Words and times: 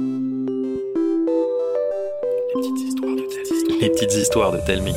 Les 0.00 0.06
petites 2.60 2.78
histoires 2.86 3.16
de 3.16 3.22
Telmi. 3.26 3.78
Les 3.80 3.90
petites 3.90 4.14
histoires 4.14 4.52
de 4.52 4.58
Telmi. 4.58 4.94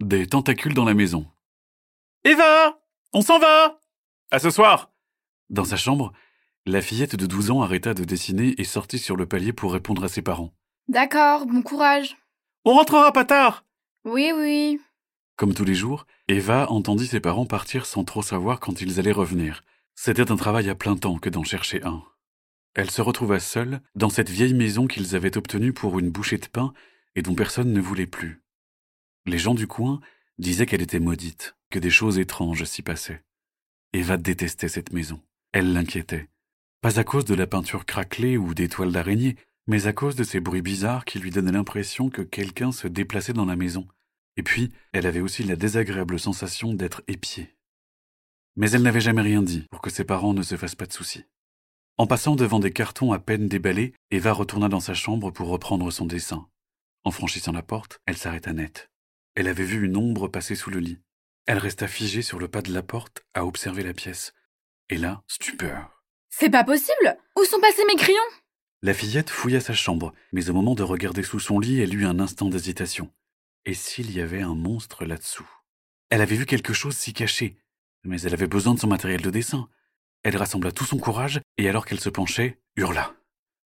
Des 0.00 0.26
tentacules 0.26 0.74
dans 0.74 0.84
la 0.84 0.94
maison. 0.94 1.26
Eva 2.24 2.80
On 3.12 3.20
s'en 3.20 3.38
va 3.38 3.80
À 4.30 4.38
ce 4.38 4.50
soir 4.50 4.92
Dans 5.48 5.64
sa 5.64 5.76
chambre, 5.76 6.12
la 6.66 6.80
fillette 6.82 7.16
de 7.16 7.26
12 7.26 7.50
ans 7.50 7.62
arrêta 7.62 7.94
de 7.94 8.04
dessiner 8.04 8.54
et 8.58 8.64
sortit 8.64 8.98
sur 8.98 9.16
le 9.16 9.26
palier 9.26 9.52
pour 9.52 9.72
répondre 9.72 10.04
à 10.04 10.08
ses 10.08 10.22
parents. 10.22 10.52
D'accord, 10.88 11.46
bon 11.46 11.62
courage. 11.62 12.16
On 12.64 12.74
rentrera 12.74 13.12
pas 13.12 13.24
tard 13.24 13.64
Oui, 14.04 14.32
oui. 14.34 14.80
Comme 15.36 15.54
tous 15.54 15.64
les 15.64 15.74
jours, 15.74 16.06
Eva 16.28 16.70
entendit 16.70 17.06
ses 17.06 17.20
parents 17.20 17.46
partir 17.46 17.86
sans 17.86 18.04
trop 18.04 18.22
savoir 18.22 18.60
quand 18.60 18.80
ils 18.80 18.98
allaient 19.00 19.12
revenir. 19.12 19.62
C'était 19.94 20.30
un 20.30 20.36
travail 20.36 20.70
à 20.70 20.74
plein 20.74 20.96
temps 20.96 21.18
que 21.18 21.28
d'en 21.28 21.44
chercher 21.44 21.82
un. 21.84 22.02
Elle 22.74 22.90
se 22.90 23.02
retrouva 23.02 23.40
seule 23.40 23.80
dans 23.94 24.10
cette 24.10 24.30
vieille 24.30 24.54
maison 24.54 24.86
qu'ils 24.86 25.16
avaient 25.16 25.36
obtenue 25.36 25.72
pour 25.72 25.98
une 25.98 26.10
bouchée 26.10 26.38
de 26.38 26.46
pain 26.46 26.72
et 27.16 27.22
dont 27.22 27.34
personne 27.34 27.72
ne 27.72 27.80
voulait 27.80 28.06
plus. 28.06 28.42
Les 29.26 29.38
gens 29.38 29.54
du 29.54 29.66
coin 29.66 30.00
disaient 30.38 30.66
qu'elle 30.66 30.82
était 30.82 31.00
maudite, 31.00 31.56
que 31.70 31.78
des 31.78 31.90
choses 31.90 32.18
étranges 32.18 32.64
s'y 32.64 32.82
passaient. 32.82 33.22
Eva 33.92 34.16
détestait 34.16 34.68
cette 34.68 34.92
maison. 34.92 35.20
Elle 35.52 35.72
l'inquiétait. 35.72 36.28
Pas 36.80 37.00
à 37.00 37.04
cause 37.04 37.24
de 37.24 37.34
la 37.34 37.46
peinture 37.46 37.84
craquelée 37.84 38.36
ou 38.36 38.54
des 38.54 38.68
toiles 38.68 38.92
d'araignée, 38.92 39.36
mais 39.66 39.86
à 39.86 39.92
cause 39.92 40.16
de 40.16 40.24
ces 40.24 40.40
bruits 40.40 40.62
bizarres 40.62 41.04
qui 41.04 41.18
lui 41.18 41.30
donnaient 41.30 41.52
l'impression 41.52 42.08
que 42.08 42.22
quelqu'un 42.22 42.72
se 42.72 42.88
déplaçait 42.88 43.32
dans 43.32 43.44
la 43.44 43.56
maison. 43.56 43.86
Et 44.36 44.42
puis, 44.42 44.72
elle 44.92 45.06
avait 45.06 45.20
aussi 45.20 45.42
la 45.42 45.56
désagréable 45.56 46.18
sensation 46.18 46.72
d'être 46.72 47.02
épiée. 47.08 47.54
Mais 48.56 48.70
elle 48.70 48.82
n'avait 48.82 49.00
jamais 49.00 49.22
rien 49.22 49.42
dit 49.42 49.66
pour 49.70 49.82
que 49.82 49.90
ses 49.90 50.04
parents 50.04 50.34
ne 50.34 50.42
se 50.42 50.56
fassent 50.56 50.74
pas 50.74 50.86
de 50.86 50.92
soucis. 50.92 51.24
En 52.00 52.06
passant 52.06 52.34
devant 52.34 52.60
des 52.60 52.72
cartons 52.72 53.12
à 53.12 53.18
peine 53.18 53.46
déballés, 53.46 53.92
Eva 54.10 54.32
retourna 54.32 54.70
dans 54.70 54.80
sa 54.80 54.94
chambre 54.94 55.30
pour 55.30 55.48
reprendre 55.48 55.90
son 55.90 56.06
dessin. 56.06 56.48
En 57.04 57.10
franchissant 57.10 57.52
la 57.52 57.62
porte, 57.62 58.00
elle 58.06 58.16
s'arrêta 58.16 58.54
net. 58.54 58.88
Elle 59.34 59.48
avait 59.48 59.64
vu 59.64 59.84
une 59.84 59.98
ombre 59.98 60.26
passer 60.26 60.54
sous 60.54 60.70
le 60.70 60.78
lit. 60.78 61.02
Elle 61.44 61.58
resta 61.58 61.86
figée 61.88 62.22
sur 62.22 62.38
le 62.38 62.48
pas 62.48 62.62
de 62.62 62.72
la 62.72 62.82
porte 62.82 63.22
à 63.34 63.44
observer 63.44 63.82
la 63.82 63.92
pièce. 63.92 64.32
Et 64.88 64.96
là, 64.96 65.20
stupeur. 65.28 66.02
C'est 66.30 66.48
pas 66.48 66.64
possible 66.64 67.18
Où 67.38 67.44
sont 67.44 67.60
passés 67.60 67.84
mes 67.86 67.96
crayons? 67.96 68.18
La 68.80 68.94
fillette 68.94 69.28
fouilla 69.28 69.60
sa 69.60 69.74
chambre, 69.74 70.14
mais 70.32 70.48
au 70.48 70.54
moment 70.54 70.74
de 70.74 70.82
regarder 70.82 71.22
sous 71.22 71.38
son 71.38 71.58
lit, 71.58 71.82
elle 71.82 71.94
eut 71.94 72.06
un 72.06 72.18
instant 72.18 72.48
d'hésitation. 72.48 73.12
Et 73.66 73.74
s'il 73.74 74.10
y 74.10 74.22
avait 74.22 74.40
un 74.40 74.54
monstre 74.54 75.04
là-dessous? 75.04 75.50
Elle 76.08 76.22
avait 76.22 76.36
vu 76.36 76.46
quelque 76.46 76.72
chose 76.72 76.96
s'y 76.96 77.12
cacher, 77.12 77.58
mais 78.04 78.22
elle 78.22 78.32
avait 78.32 78.46
besoin 78.46 78.72
de 78.72 78.80
son 78.80 78.88
matériel 78.88 79.20
de 79.20 79.28
dessin. 79.28 79.68
Elle 80.22 80.36
rassembla 80.36 80.72
tout 80.72 80.84
son 80.84 80.98
courage, 80.98 81.40
et 81.56 81.68
alors 81.68 81.86
qu'elle 81.86 82.00
se 82.00 82.10
penchait, 82.10 82.58
hurla. 82.76 83.14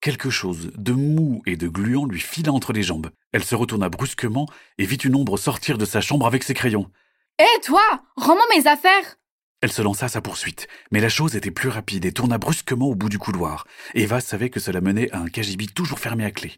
Quelque 0.00 0.30
chose 0.30 0.70
de 0.77 0.92
mou 0.92 1.42
et 1.47 1.56
de 1.56 1.66
gluant 1.66 2.05
lui 2.05 2.20
fila 2.20 2.52
entre 2.52 2.72
les 2.72 2.83
jambes. 2.83 3.10
Elle 3.33 3.44
se 3.44 3.55
retourna 3.55 3.88
brusquement 3.88 4.47
et 4.78 4.84
vit 4.84 4.97
une 4.97 5.16
ombre 5.16 5.38
sortir 5.38 5.78
de 5.78 5.84
sa 5.86 6.00
chambre 6.00 6.27
avec 6.27 6.42
ses 6.44 6.55
crayons. 6.55 6.91
Hé, 7.38 7.47
toi 7.64 7.82
Rends-moi 8.16 8.44
mes 8.55 8.66
affaires 8.66 9.16
Elle 9.62 9.72
se 9.72 9.82
lança 9.82 10.06
à 10.06 10.08
sa 10.10 10.20
poursuite, 10.20 10.69
mais 10.92 11.00
la 11.00 11.08
chose 11.08 11.34
était 11.36 11.50
plus 11.50 11.70
rapide 11.70 12.05
et 12.05 12.12
tourna 12.12 12.38
brusquement 12.38 12.86
au 12.88 12.94
bout 12.94 13.08
du 13.08 13.19
couloir. 13.19 13.66
Eva 13.94 14.20
savait 14.20 14.50
que 14.50 14.60
cela 14.60 14.80
menait 14.82 15.10
à 15.10 15.19
un 15.19 15.28
cagibi 15.28 15.69
toujours 15.69 15.98
fermé 15.98 16.25
à 16.25 16.30
clé. 16.30 16.52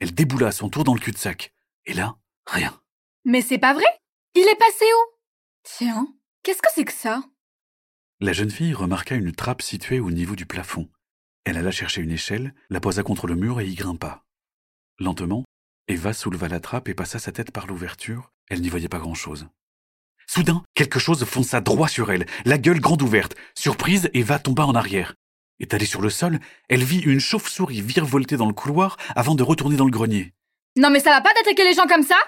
Elle 0.00 0.14
déboula 0.14 0.46
à 0.46 0.52
son 0.52 0.68
tour 0.68 0.84
dans 0.84 0.94
le 0.94 1.00
cul-de-sac. 1.00 1.52
Et 1.84 1.92
là, 1.94 2.14
rien. 2.46 2.78
Mais 3.24 3.42
c'est 3.42 3.58
pas 3.58 3.74
vrai? 3.74 3.86
Il 4.36 4.46
est 4.46 4.58
passé 4.58 4.84
où? 4.84 5.14
Tiens, 5.64 6.06
qu'est-ce 6.44 6.62
que 6.62 6.68
c'est 6.72 6.84
que 6.84 6.92
ça? 6.92 7.24
La 8.20 8.32
jeune 8.32 8.50
fille 8.50 8.74
remarqua 8.74 9.14
une 9.14 9.30
trappe 9.30 9.62
située 9.62 10.00
au 10.00 10.10
niveau 10.10 10.34
du 10.34 10.44
plafond. 10.44 10.88
Elle 11.44 11.56
alla 11.56 11.70
chercher 11.70 12.00
une 12.00 12.10
échelle, 12.10 12.52
la 12.68 12.80
posa 12.80 13.04
contre 13.04 13.28
le 13.28 13.36
mur 13.36 13.60
et 13.60 13.68
y 13.68 13.76
grimpa. 13.76 14.24
Lentement, 14.98 15.44
Eva 15.86 16.12
souleva 16.12 16.48
la 16.48 16.58
trappe 16.58 16.88
et 16.88 16.94
passa 16.94 17.20
sa 17.20 17.30
tête 17.30 17.52
par 17.52 17.68
l'ouverture. 17.68 18.32
Elle 18.50 18.60
n'y 18.60 18.70
voyait 18.70 18.88
pas 18.88 18.98
grand-chose. 18.98 19.46
Soudain, 20.26 20.64
quelque 20.74 20.98
chose 20.98 21.24
fonça 21.24 21.60
droit 21.60 21.86
sur 21.86 22.10
elle, 22.10 22.26
la 22.44 22.58
gueule 22.58 22.80
grande 22.80 23.02
ouverte. 23.02 23.36
Surprise, 23.54 24.10
Eva 24.14 24.40
tomba 24.40 24.66
en 24.66 24.74
arrière. 24.74 25.14
Étalée 25.60 25.86
sur 25.86 26.00
le 26.00 26.10
sol, 26.10 26.40
elle 26.68 26.82
vit 26.82 26.98
une 26.98 27.20
chauve-souris 27.20 27.82
virevolter 27.82 28.36
dans 28.36 28.48
le 28.48 28.52
couloir 28.52 28.96
avant 29.14 29.36
de 29.36 29.44
retourner 29.44 29.76
dans 29.76 29.84
le 29.84 29.92
grenier. 29.92 30.34
Non 30.76 30.90
mais 30.90 30.98
ça 30.98 31.10
va 31.10 31.20
pas 31.20 31.34
d'attaquer 31.34 31.62
les 31.62 31.74
gens 31.74 31.86
comme 31.86 32.02
ça? 32.02 32.18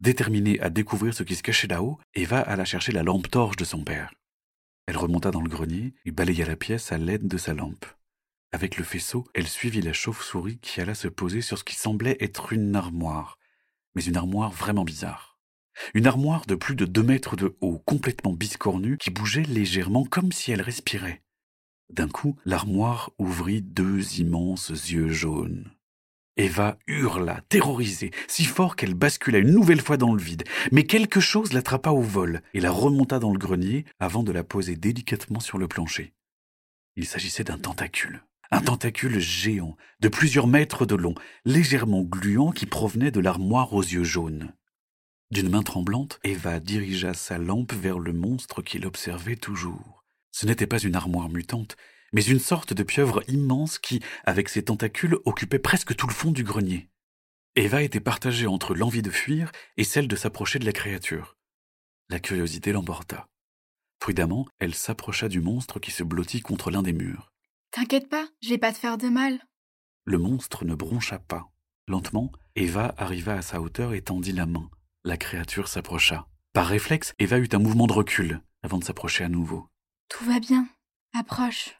Déterminée 0.00 0.58
à 0.60 0.70
découvrir 0.70 1.12
ce 1.12 1.24
qui 1.24 1.36
se 1.36 1.42
cachait 1.42 1.68
là-haut, 1.68 1.98
Eva 2.14 2.40
alla 2.40 2.64
chercher 2.64 2.92
la 2.92 3.02
lampe 3.02 3.30
torche 3.30 3.56
de 3.56 3.64
son 3.64 3.84
père. 3.84 4.14
Elle 4.86 4.96
remonta 4.96 5.30
dans 5.30 5.40
le 5.40 5.48
grenier 5.48 5.94
et 6.04 6.12
balaya 6.12 6.46
la 6.46 6.56
pièce 6.56 6.92
à 6.92 6.98
l'aide 6.98 7.26
de 7.26 7.38
sa 7.38 7.54
lampe. 7.54 7.86
Avec 8.52 8.76
le 8.76 8.84
faisceau, 8.84 9.26
elle 9.34 9.48
suivit 9.48 9.82
la 9.82 9.92
chauve-souris 9.92 10.58
qui 10.58 10.80
alla 10.80 10.94
se 10.94 11.08
poser 11.08 11.40
sur 11.40 11.58
ce 11.58 11.64
qui 11.64 11.74
semblait 11.74 12.16
être 12.20 12.52
une 12.52 12.74
armoire, 12.76 13.38
mais 13.94 14.04
une 14.04 14.16
armoire 14.16 14.52
vraiment 14.52 14.84
bizarre. 14.84 15.38
Une 15.94 16.06
armoire 16.06 16.46
de 16.46 16.54
plus 16.54 16.74
de 16.74 16.86
deux 16.86 17.02
mètres 17.02 17.36
de 17.36 17.56
haut, 17.60 17.78
complètement 17.80 18.32
biscornue, 18.32 18.96
qui 18.96 19.10
bougeait 19.10 19.42
légèrement 19.42 20.04
comme 20.04 20.32
si 20.32 20.52
elle 20.52 20.62
respirait. 20.62 21.22
D'un 21.90 22.08
coup, 22.08 22.36
l'armoire 22.44 23.10
ouvrit 23.18 23.62
deux 23.62 24.20
immenses 24.20 24.68
yeux 24.68 25.08
jaunes. 25.08 25.70
Eva 26.36 26.78
hurla, 26.86 27.40
terrorisée, 27.48 28.10
si 28.28 28.44
fort 28.44 28.76
qu'elle 28.76 28.94
bascula 28.94 29.38
une 29.38 29.52
nouvelle 29.52 29.80
fois 29.80 29.96
dans 29.96 30.12
le 30.12 30.20
vide, 30.22 30.44
mais 30.70 30.84
quelque 30.84 31.20
chose 31.20 31.54
l'attrapa 31.54 31.90
au 31.90 32.02
vol 32.02 32.42
et 32.52 32.60
la 32.60 32.70
remonta 32.70 33.18
dans 33.18 33.32
le 33.32 33.38
grenier 33.38 33.86
avant 34.00 34.22
de 34.22 34.32
la 34.32 34.44
poser 34.44 34.76
délicatement 34.76 35.40
sur 35.40 35.56
le 35.56 35.66
plancher. 35.66 36.12
Il 36.94 37.06
s'agissait 37.06 37.44
d'un 37.44 37.58
tentacule. 37.58 38.22
Un 38.50 38.60
tentacule 38.60 39.18
géant, 39.18 39.76
de 40.00 40.08
plusieurs 40.08 40.46
mètres 40.46 40.86
de 40.86 40.94
long, 40.94 41.14
légèrement 41.44 42.02
gluant 42.02 42.52
qui 42.52 42.66
provenait 42.66 43.10
de 43.10 43.20
l'armoire 43.20 43.72
aux 43.72 43.82
yeux 43.82 44.04
jaunes. 44.04 44.52
D'une 45.32 45.48
main 45.48 45.62
tremblante, 45.62 46.20
Eva 46.22 46.60
dirigea 46.60 47.12
sa 47.12 47.38
lampe 47.38 47.72
vers 47.72 47.98
le 47.98 48.12
monstre 48.12 48.62
qui 48.62 48.78
l'observait 48.78 49.36
toujours. 49.36 50.04
Ce 50.30 50.46
n'était 50.46 50.68
pas 50.68 50.78
une 50.78 50.94
armoire 50.94 51.28
mutante, 51.28 51.76
mais 52.12 52.24
une 52.24 52.38
sorte 52.38 52.72
de 52.72 52.82
pieuvre 52.82 53.22
immense 53.28 53.78
qui, 53.78 54.00
avec 54.24 54.48
ses 54.48 54.64
tentacules, 54.64 55.18
occupait 55.24 55.58
presque 55.58 55.94
tout 55.94 56.06
le 56.06 56.12
fond 56.12 56.30
du 56.30 56.44
grenier. 56.44 56.88
Eva 57.54 57.82
était 57.82 58.00
partagée 58.00 58.46
entre 58.46 58.74
l'envie 58.74 59.02
de 59.02 59.10
fuir 59.10 59.50
et 59.76 59.84
celle 59.84 60.08
de 60.08 60.16
s'approcher 60.16 60.58
de 60.58 60.66
la 60.66 60.72
créature. 60.72 61.36
La 62.10 62.20
curiosité 62.20 62.72
l'emporta. 62.72 63.28
Prudemment, 63.98 64.46
elle 64.58 64.74
s'approcha 64.74 65.28
du 65.28 65.40
monstre 65.40 65.80
qui 65.80 65.90
se 65.90 66.02
blottit 66.02 66.40
contre 66.40 66.70
l'un 66.70 66.82
des 66.82 66.92
murs. 66.92 67.32
T'inquiète 67.70 68.08
pas, 68.08 68.28
je 68.42 68.50
vais 68.50 68.58
pas 68.58 68.72
te 68.72 68.78
faire 68.78 68.98
de 68.98 69.08
mal. 69.08 69.40
Le 70.04 70.18
monstre 70.18 70.64
ne 70.64 70.74
broncha 70.74 71.18
pas. 71.18 71.50
Lentement, 71.88 72.30
Eva 72.54 72.94
arriva 72.98 73.34
à 73.34 73.42
sa 73.42 73.60
hauteur 73.60 73.94
et 73.94 74.02
tendit 74.02 74.32
la 74.32 74.46
main. 74.46 74.70
La 75.04 75.16
créature 75.16 75.68
s'approcha. 75.68 76.28
Par 76.52 76.66
réflexe, 76.66 77.14
Eva 77.18 77.38
eut 77.38 77.48
un 77.52 77.58
mouvement 77.58 77.86
de 77.86 77.92
recul 77.92 78.40
avant 78.62 78.78
de 78.78 78.84
s'approcher 78.84 79.24
à 79.24 79.28
nouveau. 79.28 79.68
Tout 80.08 80.24
va 80.24 80.40
bien. 80.40 80.68
Approche. 81.14 81.76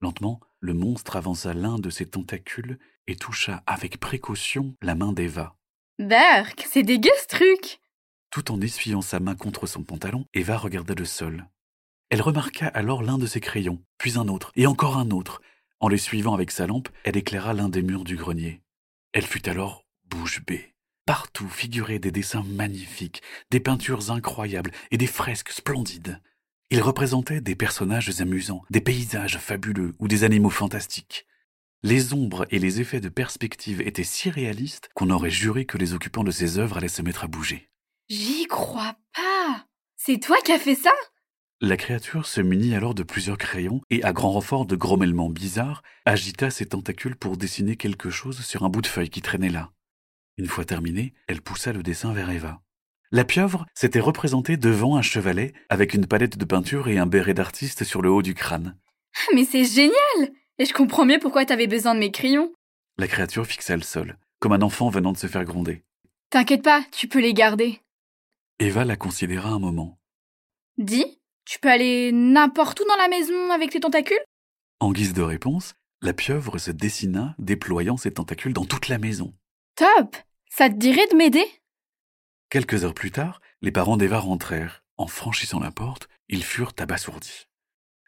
Lentement, 0.00 0.40
le 0.60 0.74
monstre 0.74 1.16
avança 1.16 1.54
l'un 1.54 1.78
de 1.78 1.90
ses 1.90 2.06
tentacules 2.06 2.78
et 3.06 3.16
toucha 3.16 3.62
avec 3.66 3.98
précaution 3.98 4.74
la 4.82 4.94
main 4.94 5.12
d'Eva. 5.12 5.56
Berk, 5.98 6.66
c'est 6.70 6.84
dégueu 6.84 7.10
ce 7.20 7.26
truc 7.26 7.80
Tout 8.30 8.52
en 8.52 8.60
essuyant 8.60 9.02
sa 9.02 9.18
main 9.18 9.34
contre 9.34 9.66
son 9.66 9.82
pantalon, 9.82 10.26
Eva 10.34 10.56
regarda 10.56 10.94
le 10.94 11.04
sol. 11.04 11.48
Elle 12.10 12.22
remarqua 12.22 12.68
alors 12.68 13.02
l'un 13.02 13.18
de 13.18 13.26
ses 13.26 13.40
crayons, 13.40 13.82
puis 13.98 14.18
un 14.18 14.28
autre, 14.28 14.52
et 14.54 14.66
encore 14.66 14.96
un 14.96 15.10
autre. 15.10 15.42
En 15.80 15.88
les 15.88 15.98
suivant 15.98 16.34
avec 16.34 16.50
sa 16.50 16.66
lampe, 16.66 16.88
elle 17.04 17.16
éclaira 17.16 17.52
l'un 17.52 17.68
des 17.68 17.82
murs 17.82 18.04
du 18.04 18.16
grenier. 18.16 18.62
Elle 19.12 19.26
fut 19.26 19.48
alors 19.48 19.84
bouche 20.04 20.44
bée. 20.44 20.74
Partout 21.04 21.48
figuraient 21.48 21.98
des 21.98 22.10
dessins 22.10 22.44
magnifiques, 22.44 23.22
des 23.50 23.60
peintures 23.60 24.10
incroyables 24.10 24.72
et 24.90 24.98
des 24.98 25.06
fresques 25.06 25.50
splendides. 25.50 26.20
Ils 26.70 26.82
représentaient 26.82 27.40
des 27.40 27.54
personnages 27.54 28.20
amusants, 28.20 28.62
des 28.68 28.82
paysages 28.82 29.38
fabuleux 29.38 29.94
ou 29.98 30.06
des 30.06 30.24
animaux 30.24 30.50
fantastiques. 30.50 31.26
Les 31.82 32.12
ombres 32.12 32.46
et 32.50 32.58
les 32.58 32.82
effets 32.82 33.00
de 33.00 33.08
perspective 33.08 33.80
étaient 33.80 34.04
si 34.04 34.28
réalistes 34.28 34.90
qu'on 34.94 35.08
aurait 35.08 35.30
juré 35.30 35.64
que 35.64 35.78
les 35.78 35.94
occupants 35.94 36.24
de 36.24 36.30
ces 36.30 36.58
œuvres 36.58 36.76
allaient 36.76 36.88
se 36.88 37.00
mettre 37.00 37.24
à 37.24 37.26
bouger. 37.26 37.70
J'y 38.10 38.46
crois 38.46 38.96
pas 39.14 39.66
C'est 39.96 40.18
toi 40.20 40.36
qui 40.44 40.52
as 40.52 40.58
fait 40.58 40.74
ça? 40.74 40.92
La 41.62 41.78
créature 41.78 42.26
se 42.26 42.42
munit 42.42 42.74
alors 42.74 42.94
de 42.94 43.02
plusieurs 43.02 43.38
crayons 43.38 43.80
et, 43.88 44.04
à 44.04 44.12
grand 44.12 44.32
renfort 44.32 44.66
de 44.66 44.76
grommellements 44.76 45.30
bizarres, 45.30 45.82
agita 46.04 46.50
ses 46.50 46.66
tentacules 46.66 47.16
pour 47.16 47.38
dessiner 47.38 47.76
quelque 47.76 48.10
chose 48.10 48.40
sur 48.44 48.64
un 48.64 48.68
bout 48.68 48.82
de 48.82 48.86
feuille 48.86 49.10
qui 49.10 49.22
traînait 49.22 49.48
là. 49.48 49.72
Une 50.36 50.46
fois 50.46 50.66
terminé, 50.66 51.14
elle 51.28 51.40
poussa 51.40 51.72
le 51.72 51.82
dessin 51.82 52.12
vers 52.12 52.30
Eva. 52.30 52.60
La 53.10 53.24
pieuvre 53.24 53.64
s'était 53.74 54.00
représentée 54.00 54.56
devant 54.58 54.96
un 54.96 55.02
chevalet 55.02 55.54
avec 55.70 55.94
une 55.94 56.06
palette 56.06 56.36
de 56.36 56.44
peinture 56.44 56.88
et 56.88 56.98
un 56.98 57.06
béret 57.06 57.32
d'artiste 57.32 57.84
sur 57.84 58.02
le 58.02 58.10
haut 58.10 58.20
du 58.22 58.34
crâne. 58.34 58.76
Mais 59.34 59.44
c'est 59.44 59.64
génial 59.64 60.32
Et 60.58 60.66
je 60.66 60.74
comprends 60.74 61.06
mieux 61.06 61.18
pourquoi 61.18 61.46
t'avais 61.46 61.66
besoin 61.66 61.94
de 61.94 62.00
mes 62.00 62.10
crayons. 62.10 62.52
La 62.98 63.08
créature 63.08 63.46
fixa 63.46 63.76
le 63.76 63.82
sol, 63.82 64.18
comme 64.40 64.52
un 64.52 64.60
enfant 64.62 64.90
venant 64.90 65.12
de 65.12 65.16
se 65.18 65.26
faire 65.26 65.44
gronder. 65.44 65.82
T'inquiète 66.30 66.62
pas, 66.62 66.84
tu 66.92 67.08
peux 67.08 67.20
les 67.20 67.32
garder. 67.32 67.80
Eva 68.58 68.84
la 68.84 68.96
considéra 68.96 69.50
un 69.50 69.58
moment. 69.58 69.98
Dis, 70.76 71.18
tu 71.46 71.58
peux 71.60 71.70
aller 71.70 72.12
n'importe 72.12 72.80
où 72.80 72.84
dans 72.84 72.96
la 72.96 73.08
maison 73.08 73.50
avec 73.50 73.70
tes 73.70 73.80
tentacules? 73.80 74.20
En 74.80 74.92
guise 74.92 75.14
de 75.14 75.22
réponse, 75.22 75.74
La 76.02 76.12
pieuvre 76.12 76.58
se 76.58 76.70
dessina, 76.70 77.34
déployant 77.38 77.96
ses 77.96 78.12
tentacules 78.12 78.52
dans 78.52 78.66
toute 78.66 78.86
la 78.88 78.98
maison. 78.98 79.34
Top 79.74 80.16
Ça 80.50 80.68
te 80.68 80.76
dirait 80.76 81.08
de 81.10 81.16
m'aider? 81.16 81.44
Quelques 82.50 82.84
heures 82.84 82.94
plus 82.94 83.10
tard, 83.10 83.42
les 83.60 83.70
parents 83.70 83.98
d'Eva 83.98 84.18
rentrèrent. 84.18 84.82
En 84.96 85.06
franchissant 85.06 85.60
la 85.60 85.70
porte, 85.70 86.08
ils 86.28 86.42
furent 86.42 86.72
abasourdis. 86.78 87.46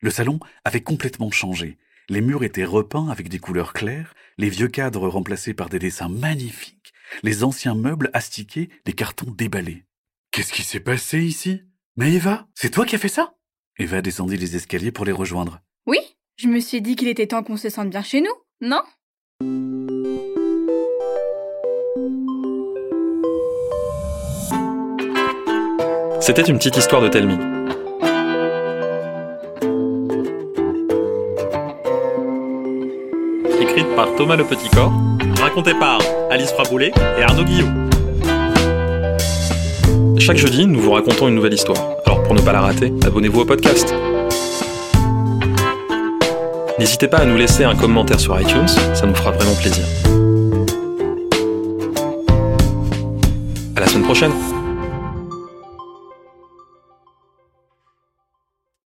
Le 0.00 0.10
salon 0.10 0.40
avait 0.64 0.82
complètement 0.82 1.30
changé. 1.30 1.76
Les 2.08 2.22
murs 2.22 2.42
étaient 2.42 2.64
repeints 2.64 3.08
avec 3.08 3.28
des 3.28 3.38
couleurs 3.38 3.74
claires, 3.74 4.14
les 4.38 4.48
vieux 4.48 4.68
cadres 4.68 5.08
remplacés 5.08 5.52
par 5.52 5.68
des 5.68 5.78
dessins 5.78 6.08
magnifiques, 6.08 6.92
les 7.22 7.44
anciens 7.44 7.74
meubles 7.74 8.10
astiqués, 8.14 8.70
les 8.86 8.94
cartons 8.94 9.30
déballés. 9.30 9.84
Qu'est-ce 10.30 10.52
qui 10.52 10.62
s'est 10.62 10.80
passé 10.80 11.20
ici? 11.20 11.62
Mais 11.96 12.14
Eva, 12.14 12.48
c'est 12.54 12.70
toi 12.70 12.86
qui 12.86 12.94
as 12.94 12.98
fait 12.98 13.08
ça 13.08 13.34
Eva 13.78 14.00
descendit 14.00 14.38
les 14.38 14.56
escaliers 14.56 14.92
pour 14.92 15.04
les 15.04 15.12
rejoindre. 15.12 15.60
Oui 15.86 15.98
Je 16.36 16.48
me 16.48 16.60
suis 16.60 16.80
dit 16.80 16.96
qu'il 16.96 17.08
était 17.08 17.26
temps 17.26 17.42
qu'on 17.42 17.58
se 17.58 17.68
sente 17.68 17.90
bien 17.90 18.02
chez 18.02 18.22
nous, 18.22 18.34
non? 18.62 18.80
C'était 26.20 26.42
une 26.42 26.58
petite 26.58 26.76
histoire 26.76 27.00
de 27.00 27.08
Telmi. 27.08 27.34
Écrite 33.58 33.96
par 33.96 34.14
Thomas 34.16 34.36
Le 34.36 34.44
Petit 34.44 34.68
Corps, 34.68 34.92
racontée 35.40 35.72
par 35.72 35.98
Alice 36.30 36.52
Fraboulet 36.52 36.92
et 37.18 37.22
Arnaud 37.22 37.44
Guillot. 37.44 37.66
Chaque 40.18 40.36
jeudi, 40.36 40.66
nous 40.66 40.78
vous 40.78 40.92
racontons 40.92 41.26
une 41.26 41.34
nouvelle 41.34 41.54
histoire. 41.54 41.78
Alors 42.04 42.22
pour 42.22 42.34
ne 42.34 42.42
pas 42.42 42.52
la 42.52 42.60
rater, 42.60 42.92
abonnez-vous 43.02 43.40
au 43.40 43.44
podcast. 43.46 43.94
N'hésitez 46.78 47.08
pas 47.08 47.18
à 47.18 47.24
nous 47.24 47.36
laisser 47.38 47.64
un 47.64 47.74
commentaire 47.74 48.20
sur 48.20 48.38
iTunes, 48.38 48.68
ça 48.68 49.06
nous 49.06 49.14
fera 49.14 49.30
vraiment 49.30 49.54
plaisir. 49.54 49.84
À 53.74 53.80
la 53.80 53.86
semaine 53.86 54.04
prochaine 54.04 54.32